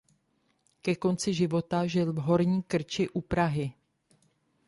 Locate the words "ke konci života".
0.83-1.85